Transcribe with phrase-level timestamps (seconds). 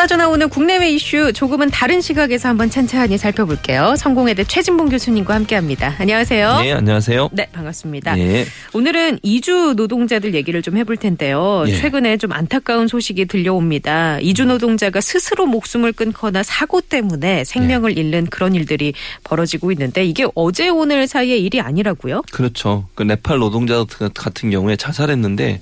[0.00, 3.96] 쏟아져 나오는 국내외 이슈 조금은 다른 시각에서 한번 찬찬히 살펴볼게요.
[3.98, 5.96] 성공회대 최진봉 교수님과 함께합니다.
[5.98, 6.60] 안녕하세요.
[6.62, 7.28] 네, 안녕하세요.
[7.32, 8.18] 네, 반갑습니다.
[8.18, 8.46] 예.
[8.72, 11.64] 오늘은 이주 노동자들 얘기를 좀 해볼 텐데요.
[11.66, 11.76] 예.
[11.76, 14.20] 최근에 좀 안타까운 소식이 들려옵니다.
[14.20, 18.00] 이주 노동자가 스스로 목숨을 끊거나 사고 때문에 생명을 네.
[18.00, 22.22] 잃는 그런 일들이 벌어지고 있는데 이게 어제 오늘 사이의 일이 아니라고요?
[22.32, 22.88] 그렇죠.
[22.94, 25.60] 그 네팔 노동자 같은 경우에 자살했는데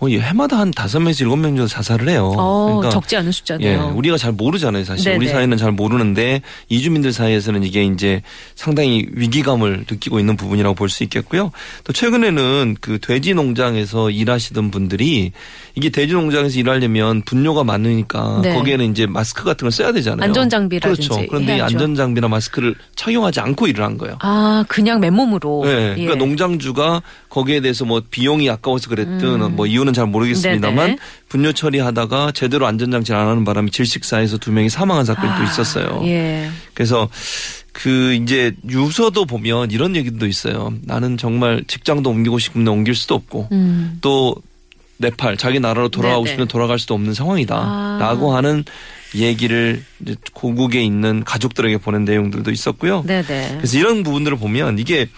[0.00, 2.32] 어, 이 해마다 한 다섯 명에서 일곱 명 정도 자살을 해요.
[2.36, 3.94] 어, 적지 않은 예, 숫자네요.
[3.96, 5.04] 우리가 잘 모르잖아요, 사실.
[5.04, 5.16] 네네.
[5.16, 8.20] 우리 사회는 잘 모르는데 이주민들 사이에서는 이게 이제
[8.56, 11.52] 상당히 위기감을 느끼고 있는 부분이라고 볼 수 있겠고요.
[11.84, 15.30] 또 최근에는 그 돼지 농장에서 일하시던 분들이
[15.76, 18.54] 이게 돼지 농장에서 일하려면 분뇨가 많으니까 네.
[18.54, 20.24] 거기에는 이제 마스크 같은 걸 써야 되잖아요.
[20.26, 21.26] 안전 장비라든지 그렇죠.
[21.28, 21.76] 그런데 이 해야죠.
[21.76, 24.16] 안전 장비나 마스크를 착용하지 않고 일을 한 거예요.
[24.20, 25.62] 아, 그냥 맨몸으로.
[25.64, 26.04] 네, 예.
[26.04, 30.86] 그러니까 농장주가 거기에 대해서 뭐 비용이 아까워서 그랬든 뭐 이유 는 잘 모르겠습니다만 음.
[30.86, 30.98] 네네.
[31.28, 36.00] 분뇨 처리하다가 제대로 안전장치를 안 하는 바람에 질식사에서 두 명이 사망한 사건이 또 아, 있었어요.
[36.04, 36.50] 예.
[36.74, 37.08] 그래서
[37.72, 40.72] 그 이제 유서도 보면 이런 얘기도 있어요.
[40.82, 43.98] 나는 정말 직장도 옮기고 싶은데 옮길 수도 없고 음.
[44.00, 44.36] 또
[44.98, 46.32] 네팔 자기 나라로 돌아가고 네네.
[46.32, 48.36] 싶으면 돌아갈 수도 없는 상황이다라고 아.
[48.36, 48.64] 하는
[49.14, 53.02] 얘기를 이제 고국에 있는 가족들에게 보낸 내용들도 있었고요.
[53.06, 53.56] 네네.
[53.58, 55.08] 그래서 이런 부분들을 보면 이게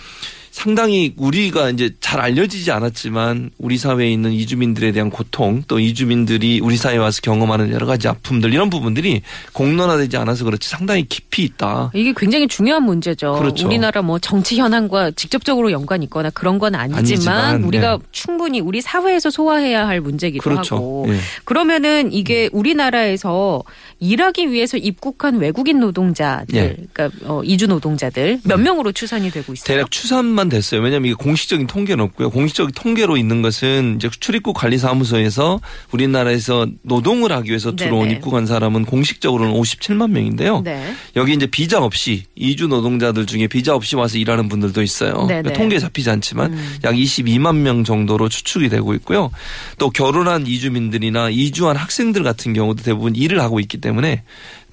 [0.56, 6.78] 상당히 우리가 이제 잘 알려지지 않았지만 우리 사회에 있는 이주민들에 대한 고통 또 이주민들이 우리
[6.78, 9.20] 사회에 와서 경험하는 여러 가지 아픔들 이런 부분들이
[9.52, 11.90] 공론화되지 않아서 그렇지 상당히 깊이 있다.
[11.92, 13.34] 이게 굉장히 중요한 문제죠.
[13.34, 13.66] 그렇죠.
[13.66, 18.02] 우리나라 뭐 정치 현안과 직접적으로 연관이 있거나 그런 건 아니지만, 아니지만, 우리가 네.
[18.12, 20.76] 충분히 우리 사회에서 소화해야 할 문제기도 그렇죠.
[20.76, 21.18] 하고 예.
[21.44, 23.62] 그러면은 이게 우리나라에서
[24.00, 26.76] 일하기 위해서 입국한 외국인 노동자들, 예.
[26.94, 29.66] 그러니까 어, 이주 노동자들 몇 명으로 추산이 되고 있어요?
[29.66, 30.80] 대략 추산만 됐어요.
[30.80, 32.30] 왜냐하면 이게 공식적인 통계는 없고요.
[32.30, 35.60] 공식적인 통계로 있는 것은 이제 출입국 관리사무소에서
[35.92, 38.14] 우리나라에서 노동을 하기 위해서 들어온 네네.
[38.14, 40.62] 입국한 사람은 공식적으로는 57만 명인데요.
[40.62, 40.94] 네.
[41.16, 45.12] 여기 이제 비자 없이 이주 노동자들 중에 비자 없이 와서 일하는 분들도 있어요.
[45.26, 45.42] 네네.
[45.42, 46.76] 그러니까 통계에 잡히지 않지만 음.
[46.84, 49.30] 약 22만 명 정도로 추측이 되고 있고요.
[49.78, 54.22] 또 결혼한 이주민들이나 이주한 학생들 같은 경우도 대부분 일을 하고 있기 때문에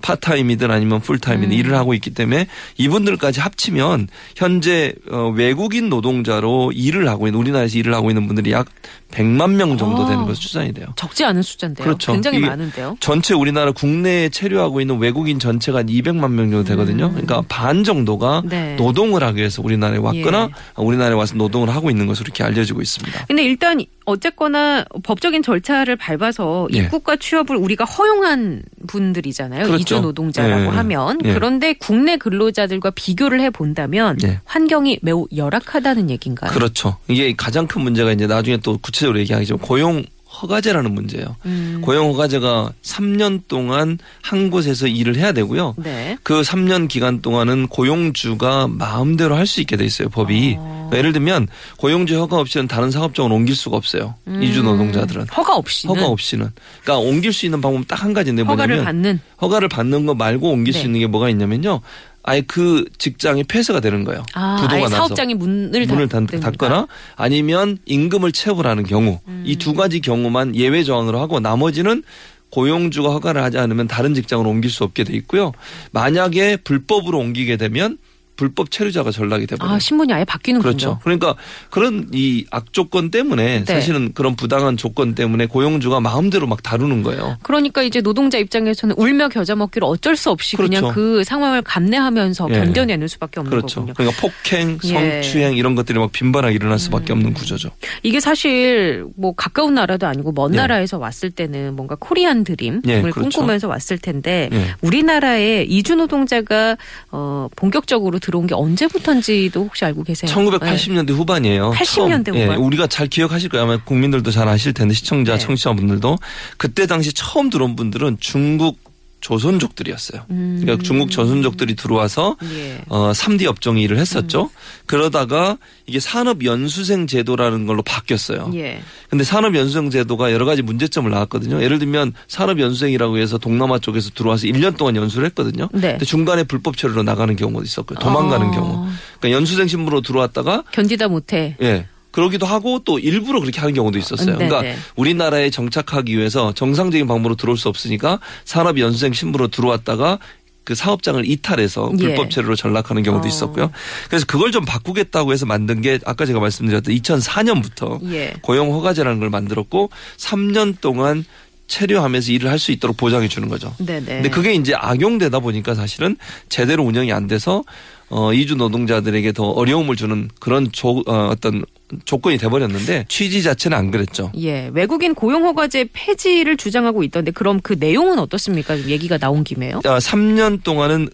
[0.04, 1.58] 파타임이든 아니면 풀타임이든 음.
[1.58, 2.48] 일을 하고 있기 때문에
[2.78, 8.68] 이분들까지 합치면 현재 어, 외국인 노동자로 일을 하고 있는 우리나라에서 일을 하고 있는 분들이 약
[9.12, 10.08] 100만 명 정도 아.
[10.08, 10.88] 되는 것으로 추산이 돼요.
[10.96, 11.86] 적지 않은 숫자인데요.
[11.86, 12.12] 그렇죠.
[12.12, 12.98] 굉장히 많은데요.
[13.00, 17.10] 전체 우리나라 국내에 체류하고 있는 외국인 전체가 한 200만 명 정도 되거든요.
[17.10, 18.50] 그러니까 반 정도가 음.
[18.50, 18.76] 네.
[18.76, 20.82] 노동을 하기 위해서 우리나라에 왔거나 예.
[20.82, 23.26] 우리나라에 와서 노동을 하고 있는 것으로 이렇게 알려지고 있습니다.
[23.28, 26.80] 근데 일단 어쨌거나 법적인 절차를 밟아서 예.
[26.80, 29.66] 입국과 취업을 우리가 허용한 분들이잖아요.
[29.66, 29.82] 그렇죠.
[29.82, 30.68] 이주 노동자라고 예.
[30.68, 31.34] 하면 예.
[31.34, 34.40] 그런데 국내 근로자들과 비교를 해 본다면 예.
[34.46, 36.52] 환경이 매우 열악하다는 얘기인가요?
[36.52, 36.98] 그렇죠.
[37.08, 40.04] 이게 가장 큰 문제가 이제 나중에 또 구체적으로 얘기하겠지만 고용
[40.44, 41.36] 허가제라는 문제예요.
[41.46, 45.76] 음, 고용 허가제가 3년 동안 한 곳에서 일을 해야 되고요.
[45.78, 46.18] 네.
[46.24, 50.10] 그 3년 기간 동안은 고용주가 마음대로 할 수 있게 돼 있어요.
[50.10, 50.56] 법이.
[50.58, 50.88] 어.
[50.90, 54.16] 그러니까 예를 들면 고용주 허가 없이는 다른 사업장으로 옮길 수가 없어요.
[54.28, 55.28] 음, 이주 노동자들은.
[55.30, 56.50] 허가 없이는 허가 없이는.
[56.82, 60.50] 그러니까 옮길 수 있는 방법은 딱 한 가지인데 허가를 뭐냐면 받는 허가를 받는 거 말고
[60.52, 60.80] 옮길 네.
[60.80, 61.80] 수 있는 게 뭐가 있냐면요.
[62.24, 64.24] 아예 그 직장이 폐쇄가 되는 거예요.
[64.34, 64.96] 아, 부도가 나서.
[64.96, 69.44] 사업장이 문을, 문을 닫- 닫, 닫거나 아니면 임금을 체불 하는 경우 음.
[69.46, 72.04] 이두 가지 경우만 예외 조항으로 하고 나머지는
[72.50, 75.52] 고용주가 허가를 하지 않으면 다른 직장으로 옮길 수 없게 돼 있고요.
[75.92, 77.98] 만약에 불법으로 옮기게 되면
[78.36, 79.76] 불법 체류자가 전락이 돼버려요.
[79.76, 80.70] 아 신문이 아예 바뀌는군요.
[80.70, 81.00] 그렇죠.
[81.04, 81.36] 그러니까
[81.70, 83.66] 그런 이 악조건 때문에 네.
[83.66, 87.38] 사실은 그런 부당한 조건 때문에 고용주가 마음대로 막 다루는 거예요.
[87.44, 90.96] 그러니까 이제 노동자 입장에서는 울며 겨자 먹기로 어쩔 수 없이 그냥 그렇죠.
[90.96, 92.54] 그 상황을 감내하면서 예.
[92.54, 93.82] 견뎌내는 수밖에 없는 그렇죠.
[93.82, 93.94] 거군요.
[93.94, 95.22] 그러니까 폭행, 예.
[95.22, 97.70] 성추행 이런 것들이 막 빈번하게 일어날 수밖에 없는 구조죠.
[98.02, 100.58] 이게 사실 뭐 가까운 나라도 아니고 먼 예.
[100.58, 103.22] 나라에서 왔을 때는 뭔가 코리안 드림을 예, 그렇죠.
[103.22, 104.76] 꿈꾸면서 왔을 텐데 예.
[104.82, 106.78] 우리나라에 이주 노동자가
[107.12, 110.32] 어 본격적으로 들어온 게 언제부터인지도 혹시 알고 계세요?
[110.32, 111.72] 1980년대 후반이에요.
[111.72, 112.58] 80년대 처음, 예, 후반.
[112.58, 113.66] 우리가 잘 기억하실 거예요.
[113.66, 115.40] 아마 국민들도 잘 아실 텐데 시청자, 네.
[115.40, 116.18] 청취자분들도
[116.58, 118.80] 그때 당시 처음 들어온 분들은 중국
[119.24, 120.26] 조선족들이었어요.
[120.30, 120.60] 음.
[120.62, 122.82] 그러니까 중국 조선족들이 들어와서 예.
[122.90, 124.52] 어 3D 업종 일을 했었죠.
[124.86, 128.52] 그러다가 이게 산업 연수생 제도라는 걸로 바뀌었어요.
[128.56, 128.82] 예.
[129.10, 131.64] 근데 산업 연수생 제도가 여러 가지 문제점을 낳았거든요.
[131.64, 135.70] 예를 들면 산업 연수생이라고 해서 동남아 쪽에서 들어와서 1년 동안 연수를 했거든요.
[135.74, 135.92] 네.
[135.92, 138.00] 근데 중간에 불법 체류로 나가는 경우도 있었고요.
[138.00, 138.52] 도망가는 아.
[138.52, 138.88] 경우.
[139.20, 141.56] 그러니까 연수생 신분으로 들어왔다가 견디다 못해.
[141.62, 141.88] 예.
[142.14, 144.38] 그러기도 하고 또 일부러 그렇게 하는 경우도 있었어요.
[144.38, 144.48] 네네.
[144.48, 150.20] 그러니까 우리나라에 정착하기 위해서 정상적인 방법으로 들어올 수 없으니까 산업 연수생 신분으로 들어왔다가
[150.64, 152.04] 그 사업장을 이탈해서 예.
[152.04, 153.28] 불법 체류로 전락하는 경우도 어.
[153.28, 153.72] 있었고요.
[154.08, 158.34] 그래서 그걸 좀 바꾸겠다고 해서 만든 게 아까 제가 말씀드렸던 2004년부터 예.
[158.42, 161.26] 고용 허가제라는 걸 만들었고 3년 동안
[161.68, 163.74] 체류하면서 일을 할 수 있도록 보장해 주는 거죠.
[163.80, 164.06] 네네.
[164.06, 166.16] 근데 그게 이제 악용되다 보니까 사실은
[166.48, 167.64] 제대로 운영이 안 돼서
[168.10, 171.66] 어 이주 노동자들에게 더 어려움을 주는 그런 조, 어, 어떤
[172.06, 174.32] 조건이 돼 버렸는데 취지 자체는 안 그랬죠.
[174.38, 178.78] 예, 외국인 고용 허가제 폐지를 주장하고 있던데 그럼 그 내용은 어떻습니까?
[178.78, 179.82] 좀 얘기가 나온 김에요.
[179.86, 181.10] 아, 3년 동안은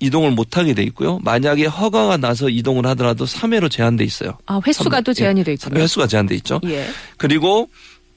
[0.00, 1.20] 이동을 못 하게 돼 있고요.
[1.22, 4.36] 만약에 허가가 나서 이동을 하더라도 3회로 제한돼 있어요.
[4.46, 5.80] 아, 횟수가 또 제한이 돼 있군요.
[5.80, 6.60] 횟수가 제한돼 있죠.
[6.64, 6.86] 예.
[7.16, 7.68] 그리고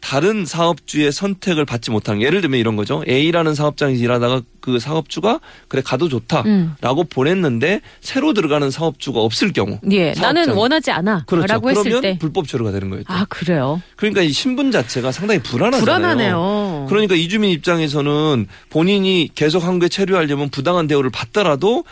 [0.06, 3.04] 다른 사업주의 선택을 받지 못하는 게 예를 들면 이런 거죠.
[3.08, 7.06] A라는 사업장에서 일하다가 그 사업주가 그래 가도 좋다라고 음.
[7.10, 10.60] 보냈는데 새로 들어가는 사업주가 없을 경우 예, 나는 사업장이.
[10.60, 11.24] 원하지 않아.
[11.26, 11.48] 그렇죠.
[11.48, 12.18] 라고 했을 그러면 때.
[12.20, 13.04] 불법 체류가 되는 거예요.
[13.08, 13.14] 또.
[13.14, 13.82] 아, 그래요.
[13.96, 15.84] 그러니까 이 신분 자체가 상당히 불안하잖아요.
[15.84, 16.86] 불안하네요.
[16.88, 21.84] 그러니까 이주민 입장에서는 본인이 계속 한국에 체류하려면 부당한 대우를 받더라도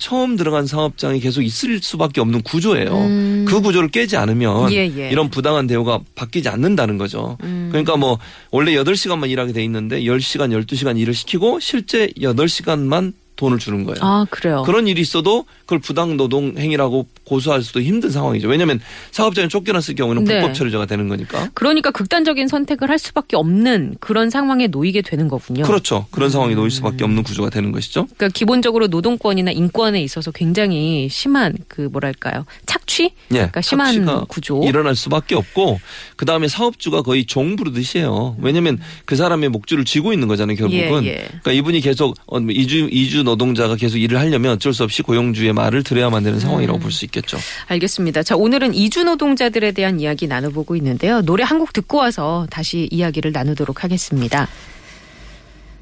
[0.00, 2.90] 처음 들어간 사업장이 계속 있을 수밖에 없는 구조예요.
[2.90, 3.44] 음.
[3.46, 5.10] 그 구조를 깨지 않으면 예, 예.
[5.10, 7.36] 이런 부당한 대우가 바뀌지 않는다는 거죠.
[7.44, 7.68] 음.
[7.70, 8.18] 그러니까 뭐
[8.50, 13.96] 원래 8시간만 일하게 돼 있는데 10시간, 12시간 일을 시키고 실제 8시간만 돈을 주는 거예요.
[14.02, 14.64] 아, 그래요.
[14.66, 18.48] 그런 일이 있어도 그걸 부당 노동 행위라고 고소할 수도 힘든 상황이죠.
[18.48, 18.80] 왜냐하면
[19.12, 20.40] 사업장이 쫓겨났을 경우는 네.
[20.40, 21.48] 불법 체류자가 되는 거니까.
[21.54, 25.62] 그러니까 극단적인 선택을 할 수밖에 없는 그런 상황에 놓이게 되는 거군요.
[25.62, 26.06] 그렇죠.
[26.10, 26.70] 그런 상황이 놓일 음.
[26.70, 28.06] 수밖에 없는 구조가 되는 것이죠.
[28.16, 33.04] 그러니까 기본적으로 노동권이나 인권에 있어서 굉장히 심한 그 뭐랄까요 착취?
[33.04, 33.36] 예.
[33.36, 34.62] 그러니까 심한 구조.
[34.64, 35.80] 일어날 수밖에 없고
[36.16, 38.36] 그 다음에 사업주가 거의 종 부르듯이에요.
[38.40, 40.56] 왜냐하면 그 사람의 목줄을 쥐고 있는 거잖아요.
[40.56, 41.04] 결국은.
[41.04, 41.14] 예, 예.
[41.26, 45.52] 그러니까 이분이 계속 어, 뭐 이주 이주 노동자가 계속 일을 하려면 어쩔 수 없이 고용주의
[45.52, 46.82] 말을 들어야만 되는 상황이라고 음.
[46.82, 47.38] 볼수 있겠죠.
[47.68, 48.22] 알겠습니다.
[48.22, 51.22] 자 오늘은 이주 노동자들에 대한 이야기 나눠보고 있는데요.
[51.22, 54.48] 노래 한 곡 듣고 와서 다시 이야기를 나누도록 하겠습니다.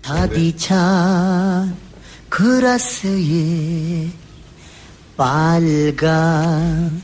[0.03, 1.77] 다디찬
[2.29, 4.09] 그라스에
[5.17, 7.01] 빨간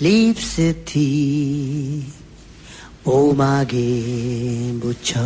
[0.00, 0.96] 립스틱
[3.04, 5.20] 오막에 묻혀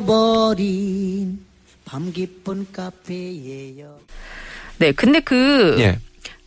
[0.00, 1.49] 굳어버린
[1.90, 3.98] 밤 깊은 카페예요
[4.78, 5.98] 네, 근데 그 예.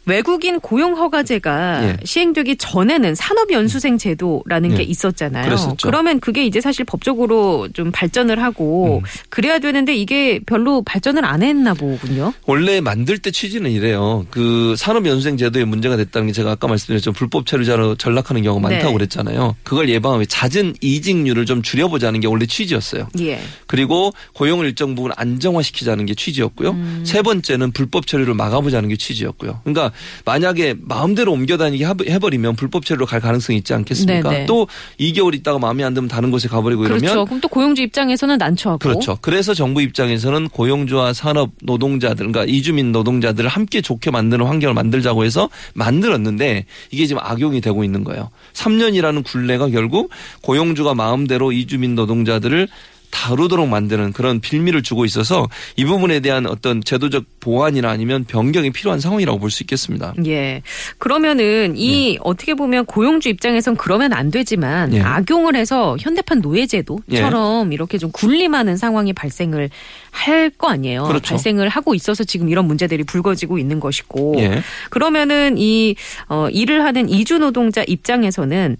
[0.06, 1.98] 외국인 고용 허가제가 예.
[2.04, 4.76] 시행되기 전에는 산업연수생 제도라는 예.
[4.78, 5.46] 게 있었잖아요.
[5.46, 5.88] 그랬었죠.
[5.88, 9.08] 그러면 그게 이제 사실 법적으로 좀 발전을 하고 음.
[9.30, 12.34] 그래야 되는데 이게 별로 발전을 안 했나 보군요.
[12.46, 14.26] 원래 만들 때 취지는 이래요.
[14.30, 17.14] 그 산업연수생 제도에 문제가 됐다는 게 제가 아까 말씀드렸죠.
[17.14, 18.94] 불법 체류자로 전락하는 경우가 많다고 네.
[18.94, 19.56] 그랬잖아요.
[19.64, 23.08] 그걸 예방하기 잦은 이직률을 좀 줄여보자는 게 원래 취지였어요.
[23.20, 23.40] 예.
[23.68, 26.72] 그리고 고용을 일정 부분 안정화시키자는 게 취지였고요.
[26.72, 27.04] 음.
[27.06, 29.62] 세 번째는 불법 체류를 막아보자는 게 취지였고요.
[29.64, 29.93] 그러니까
[30.26, 34.30] 만약에 마음대로 옮겨다니게 하- 해버리면 불법 체류로 갈 가능성이 있지 않겠습니까?
[34.30, 34.46] 네네.
[34.46, 34.68] 또
[35.00, 37.04] 2개월 있다가 마음에 안 들면 다른 곳에 가버리고 그렇죠.
[37.06, 38.80] 이러면 그럼 또 고용주 입장에서는 난처하고.
[38.80, 39.18] 그렇죠.
[39.22, 45.50] 그래서 정부 입장에서는 고용주와 산업 노동자들, 그러니까 이주민 노동자들을 함께 좋게 만드는 환경을 만들자고 해서
[45.74, 48.30] 만들었는데 이게 지금 악용이 되고 있는 거예요.
[48.54, 50.10] 3년이라는 굴레가 결국
[50.42, 52.68] 고용주가 마음대로 이주민 노동자들을
[53.14, 59.00] 다루도록 만드는 그런 빌미를 주고 있어서 이 부분에 대한 어떤 제도적 보완이나 아니면 변경이 필요한
[59.00, 60.16] 상황이라고 볼 수 있겠습니다.
[60.26, 60.64] 예.
[60.98, 65.02] 그러면은 이 어떻게 보면 고용주 입장에선 그러면 안 되지만 예.
[65.02, 69.70] 악용을 해서 현대판 노예제도처럼 이렇게 좀 군림하는 상황이 발생을
[70.10, 71.04] 할 거 아니에요.
[71.04, 71.30] 그렇죠.
[71.30, 74.36] 발생을 하고 있어서 지금 이런 문제들이 불거지고 있는 것이고.
[74.40, 74.62] 예.
[74.90, 75.96] 그러면은 이
[76.30, 78.78] 어, 일을 하는 이주 노동자 입장에서는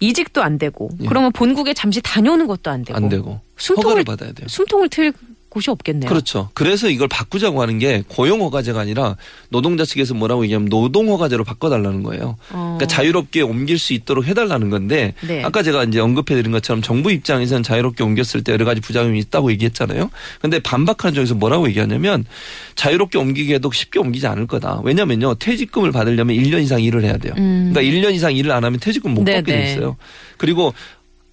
[0.00, 1.06] 이직도 안 되고 예.
[1.06, 4.46] 그러면 본국에 잠시 다녀오는 것도 안 되고 안 되고 숨통을 받아야 돼요.
[4.48, 5.12] 숨통을 틀
[5.56, 6.08] 곳이 없겠네요.
[6.08, 6.50] 그렇죠.
[6.52, 9.16] 그래서 이걸 바꾸자고 하는 게 고용허가제가 아니라
[9.48, 12.36] 노동자 측에서 뭐라고 얘기하면 노동허가제로 바꿔달라는 거예요.
[12.50, 12.76] 어.
[12.76, 15.42] 그러니까 자유롭게 옮길 수 있도록 해달라는 건데 네.
[15.42, 20.10] 아까 제가 이제 언급해드린 것처럼 정부 입장에서는 자유롭게 옮겼을 때 여러 가지 부작용이 있다고 얘기했잖아요.
[20.40, 22.26] 근데 반박하는 쪽에서 뭐라고 얘기하냐면
[22.74, 24.82] 자유롭게 옮기게 해도 쉽게 옮기지 않을 거다.
[24.84, 27.32] 왜냐면요 퇴직금을 받으려면 1년 이상 일을 해야 돼요.
[27.38, 27.72] 음.
[27.72, 29.64] 그러니까 1년 이상 일을 안 하면 퇴직금 못 네, 받게 네.
[29.64, 29.96] 돼 있어요.
[30.36, 30.72] 그리고 어,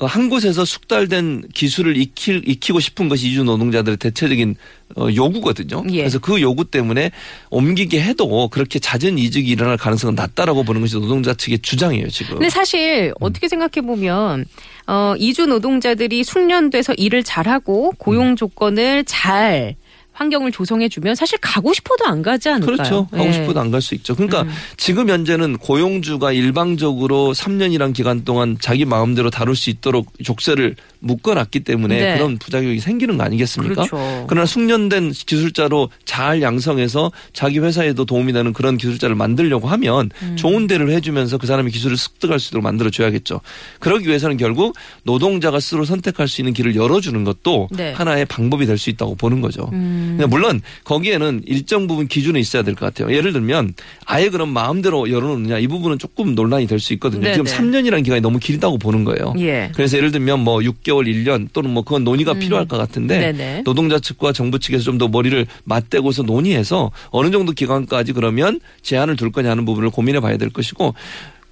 [0.06, 4.56] 한 곳에서 숙달된 기술을 익히, 익히고 싶은 것이 이주 노동자들의 대체적인
[4.96, 5.84] 어, 요구거든요.
[5.92, 5.98] 예.
[5.98, 7.12] 그래서 그 요구 때문에
[7.50, 12.36] 옮기게 해도 그렇게 잦은 이직이 일어날 가능성은 낮다라고 보는 것이 노동자 측의 주장이에요 지금.
[12.36, 13.14] 근데 사실 음.
[13.20, 14.46] 어떻게 생각해 보면
[14.88, 18.36] 어 이주 노동자들이 숙련돼서 일을 잘하고 고용 음.
[18.36, 19.76] 조건을 잘
[20.14, 22.76] 환경을 조성해 주면 사실 가고 싶어도 안 가지 않을까요?
[22.78, 23.08] 그렇죠.
[23.12, 23.34] 가고 예.
[23.34, 24.16] 싶어도 안 갈 수 있죠.
[24.16, 24.50] 그러니까 음.
[24.78, 32.00] 지금 현재는 고용주가 일방적으로 3년이란 기간 동안 자기 마음대로 다룰 수 있도록 족쇄를 묶어놨기 때문에
[32.00, 32.14] 네.
[32.18, 33.86] 그런 부작용이 생기는 거 아니겠습니까?
[33.86, 34.26] 그렇죠.
[34.30, 40.36] 그러나 숙련된 기술자로 잘 양성해서 자기 회사에도 도움이 되는 그런 기술자를 만들려고 하면 음.
[40.38, 43.42] 좋은 데를 해주면서 그 사람이 기술을 습득할 수 있도록 만들어줘야겠죠.
[43.80, 47.92] 그러기 위해서는 결국 노동자가 스스로 선택할 수 있는 길을 열어주는 것도 네.
[47.94, 49.70] 하나의 방법이 될 수 있다고 보는 거죠.
[49.74, 50.03] 음.
[50.18, 53.16] 그러니까 물론 거기에는 일정 부분 기준이 있어야 될 것 같아요.
[53.16, 53.74] 예를 들면
[54.06, 57.22] 아예 그럼 마음대로 열어놓느냐 이 부분은 조금 논란이 될 수 있거든요.
[57.22, 57.34] 네네.
[57.34, 59.34] 지금 3년이라는 기간이 너무 길다고 보는 거예요.
[59.40, 59.72] 예.
[59.76, 63.38] 그래서 예를 들면 뭐 6개월, 1년 또는 뭐 그건 논의가 필요할 것 같은데 음.
[63.38, 63.62] 네네.
[63.64, 69.32] 노동자 측과 정부 측에서 좀 더 머리를 맞대고서 논의해서 어느 정도 기간까지 그러면 제한을 둘
[69.32, 70.94] 거냐 하는 부분을 고민해 봐야 될 것이고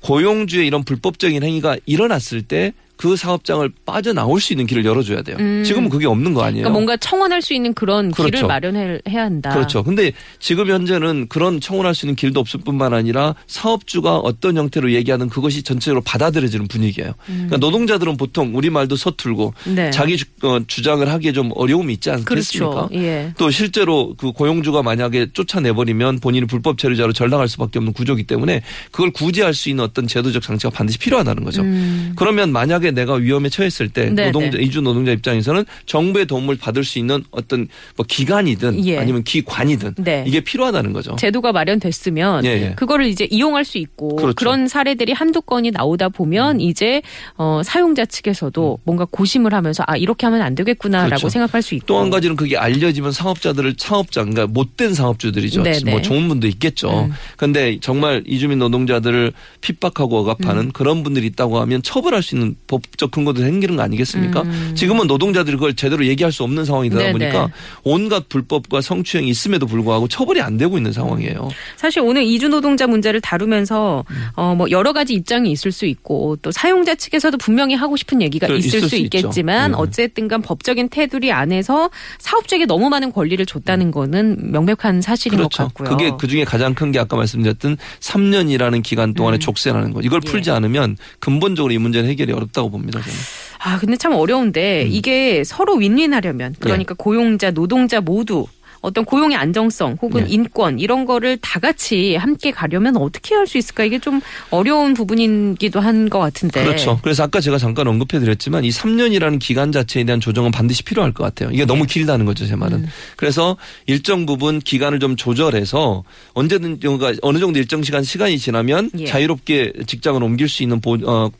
[0.01, 5.36] 고용주의 이런 불법적인 행위가 일어났을 때 그 사업장을 빠져나올 수 있는 길을 열어줘야 돼요.
[5.39, 5.63] 음.
[5.65, 6.62] 지금은 그게 없는 거 아니에요.
[6.62, 8.46] 그러니까 뭔가 청원할 수 있는 그런 길을 그렇죠.
[8.46, 9.50] 마련해야 한다.
[9.50, 9.84] 그렇죠.
[9.84, 15.29] 근데 지금 현재는 그런 청원할 수 있는 길도 없을 뿐만 아니라 사업주가 어떤 형태로 얘기하는
[15.29, 17.13] 그것이 전체적으로 받아들여지는 분위기예요.
[17.25, 19.75] 그러니까 노동자들은 보통 우리말도 서툴고 음.
[19.75, 19.89] 네.
[19.89, 22.88] 자기 주, 어, 주장을 하기에 좀 어려움이 있지 않겠습니까?
[22.88, 22.89] 그렇죠.
[22.93, 23.34] 예.
[23.39, 29.10] 또 실제로 그 고용주가 만약에 쫓아내버리면 본인이 불법 체류자로 전락할 수밖에 없는 구조이기 때문에 그걸
[29.10, 31.63] 구제할 수 있는 어떤 제도적 장치가 반드시 필요하다는 거죠.
[31.63, 32.13] 음.
[32.15, 34.64] 그러면 만약에 내가 위험에 처했을 때 네, 노동자 네.
[34.64, 38.98] 이주 노동자 입장에서는 정부의 도움을 받을 수 있는 어떤 뭐 기관이든 예.
[38.98, 40.24] 아니면 기관이든 네.
[40.28, 41.16] 이게 필요하다는 거죠.
[41.16, 42.74] 제도가 마련됐으면 예, 예.
[42.76, 44.32] 그거를 이제 이용할 수 있고 그렇죠.
[44.32, 44.34] 음.
[44.36, 47.02] 그런 사례들이 한두 건이 나오다 보면 이제
[47.38, 51.30] 어, 사용자 측에서도 뭔가 고심을 하면서 아 이렇게 하면 안 되겠구나라고 그렇죠.
[51.30, 55.62] 생각할 수 있고 또 한 가지는 그게 알려지면 사업자들을 사업자 그러니까 못된 사업주들이죠.
[55.62, 55.92] 네네.
[55.92, 57.06] 뭐 좋은 분도 있겠죠.
[57.06, 57.14] 음.
[57.38, 60.72] 그런데 정말 이주민 노동자들을 핍박하고 억압하는 음.
[60.72, 64.44] 그런 분들이 있다고 하면 처벌할 수 있는 법적 근거도 생기는 거 아니겠습니까?
[64.76, 67.00] 지금은 노동자들이 그걸 제대로 얘기할 수 없는 상황이다 음.
[67.00, 67.12] 네네.
[67.12, 67.50] 보니까
[67.84, 71.50] 온갖 불법과 성추행이 있음에도 불구하고 처벌이 안 되고 있는 상황이에요.
[71.78, 74.28] 사실 오늘 이주 노동자 문제를 다루면서 음.
[74.36, 78.60] 어뭐 여러 가지 입장이 있을 수 있고 또 사용자 측에서도 분명히 하고 싶은 얘기가 그래,
[78.60, 78.96] 있을 있을 수.
[78.96, 79.78] 있겠지만 네.
[79.80, 85.64] 어쨌든간 법적인 테두리 안에서 사업주에게 너무 많은 권리를 줬다는 거는 명백한 사실인 것 그렇죠.
[85.74, 85.90] 같고요.
[85.90, 90.02] 그게 그 중에 가장 큰 게 아까 말씀드렸던 3년이라는 기간 동안의 족쇄라는 거.
[90.02, 90.22] 이걸 음.
[90.28, 90.32] 예.
[90.32, 93.00] 풀지 않으면 근본적으로 이 문제는 해결이 어렵다 고 봅니다.
[93.01, 93.15] 저는.
[93.63, 94.88] 아, 근데 참 어려운데 음.
[94.91, 96.60] 이게 서로 윈윈하려면 예.
[96.60, 98.48] 그러니까 고용자, 노동자 모두
[98.84, 100.32] 어떤 고용의 안정성 혹은 네.
[100.32, 103.84] 인권 이런 거를 다 같이 함께 가려면 어떻게 할 수 있을까?
[103.84, 106.63] 이게 좀 어려운 부분이기도 한 것 같은데.
[106.63, 106.98] 그렇죠.
[107.03, 111.24] 그래서 아까 제가 잠깐 언급해 드렸지만 이 3년이라는 기간 자체에 대한 조정은 반드시 필요할 것
[111.24, 111.50] 같아요.
[111.51, 111.65] 이게 네.
[111.68, 112.60] 너무 길다는 거죠, 제 음.
[112.60, 112.88] 말은.
[113.18, 116.03] 그래서 일정 부분 기간을 좀 조절해서
[116.34, 119.06] 언제든 그러니까 어느 정도 일정 시간 시간이 지나면 예.
[119.06, 121.32] 자유롭게 직장을 옮길 수 있는 보, 어, 어,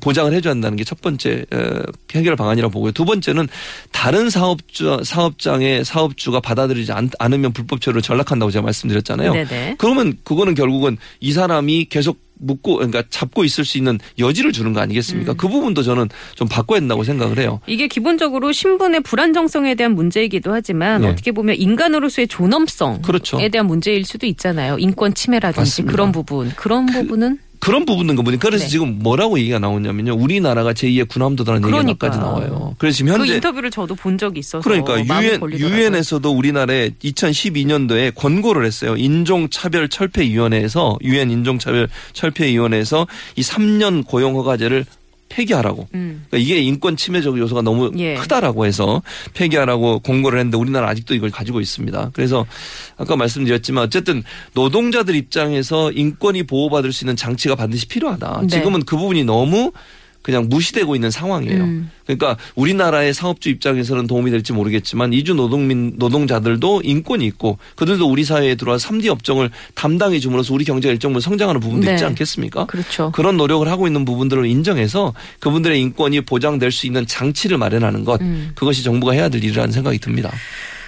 [0.00, 1.82] 보장을 해줘야 한다는 게 첫 번째 에,
[2.14, 2.92] 해결 방안이라고 보고요.
[2.92, 3.48] 두 번째는
[3.92, 9.32] 다른 사업주 사업장의 사업주가 받아들이지 않, 않으면 불법 체류로 전락한다고 제가 말씀드렸잖아요.
[9.32, 9.76] 네네.
[9.78, 14.80] 그러면 그거는 결국은 이 사람이 계속 묶고 그러니까 잡고 있을 수 있는 여지를 주는 거
[14.80, 14.82] 음.
[14.82, 15.34] 아니겠습니까?
[15.34, 17.60] 그 부분도 저는 좀 바꿔야 된다고 생각을 해요.
[17.66, 21.08] 이게 기본적으로 신분의 불안정성에 대한 문제이기도 하지만 예.
[21.08, 23.38] 어떻게 보면 인간으로서의 존엄성에 그렇죠.
[23.50, 24.76] 대한 문제일 수도 있잖아요.
[24.78, 25.92] 인권 침해라든지 맞습니다.
[25.92, 26.50] 그런 부분.
[26.56, 28.70] 그런 부분은 그런 부분은 그 보니까 그래서 네.
[28.70, 30.16] 지금 뭐라고 얘기가 나오냐면요.
[30.16, 32.08] 우리나라가 제2의 군함도라는 그러니까.
[32.08, 32.74] 몇가지 나와요.
[32.76, 35.40] 그래서 지금 그 현재 인터뷰를 저도 본 적이 있어서 그러니까 유엔.
[35.40, 38.96] 유엔에서도 우리나라에 2012년도에 권고를 했어요.
[38.96, 44.84] 인종차별 철폐 위원회에서 유엔 인종차별 철폐 위원회에서 이 3년 고용 허가제를
[45.32, 45.88] 폐기하라고.
[45.94, 46.24] 음.
[46.28, 48.14] 그러니까 이게 인권 침해적 요소가 너무 예.
[48.14, 49.02] 크다라고 해서
[49.34, 52.10] 폐기하라고 공고를 했는데 우리나라 아직도 이걸 가지고 있습니다.
[52.12, 52.46] 그래서
[52.96, 54.22] 아까 말씀드렸지만 어쨌든
[54.54, 58.40] 노동자들 입장에서 인권이 보호받을 수 있는 장치가 반드시 필요하다.
[58.42, 58.46] 네.
[58.48, 59.72] 지금은 그 부분이 너무
[60.22, 61.62] 그냥 무시되고 있는 상황이에요.
[61.62, 61.90] 음.
[62.06, 68.54] 그러니까 우리나라의 사업주 입장에서는 도움이 될지 모르겠지만 이주 노동민 노동자들도 인권이 있고 그들도 우리 사회에
[68.54, 71.92] 들어와서 3D 업종을 담당해 줌으로써 우리 경제가 일정 부분 성장하는 부분도 네.
[71.92, 72.66] 있지 않겠습니까?
[72.66, 73.10] 그렇죠.
[73.12, 78.52] 그런 노력을 하고 있는 부분들을 인정해서 그분들의 인권이 보장될 수 있는 장치를 마련하는 것 음.
[78.54, 80.30] 그것이 정부가 해야 될 일이라는 생각이 듭니다.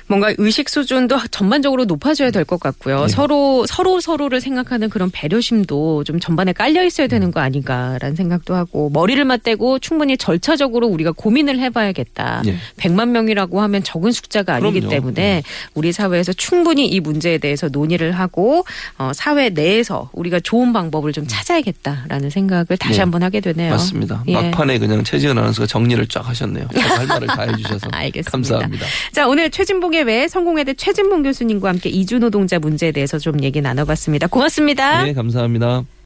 [0.07, 3.03] 뭔가 의식 수준도 전반적으로 높아져야 될 것 같고요.
[3.03, 3.09] 네.
[3.09, 8.91] 서로 서로 서로를 생각하는 그런 배려심도 좀 전반에 깔려 있어야 되는 거 아닌가라는 생각도 하고
[8.91, 12.43] 머리를 맞대고 충분히 절차적으로 우리가 고민을 해봐야겠다.
[12.47, 12.57] 예.
[12.77, 14.95] 100만 명이라고 하면 적은 숫자가 아니기 그럼요.
[14.95, 15.43] 때문에
[15.75, 18.65] 우리 사회에서 충분히 이 문제에 대해서 논의를 하고
[18.99, 23.01] 어, 사회 내에서 우리가 좋은 방법을 좀 찾아야겠다라는 생각을 다시 네.
[23.01, 23.71] 한번 하게 되네요.
[23.71, 24.23] 맞습니다.
[24.29, 24.35] 예.
[24.35, 26.67] 막판에 그냥 최지은 아나운서가 정리를 쫙 하셨네요.
[26.75, 28.31] 할 말을 다 해주셔서 알겠습니다.
[28.31, 28.87] 감사합니다.
[29.13, 34.27] 자, 오늘 최진봉 의외 성공회대 최진봉 교수님과 함께 이주노동자 문제에 대해서 좀 얘기 나눠봤습니다.
[34.27, 35.05] 고맙습니다.
[35.05, 35.85] 네, 감사합니다.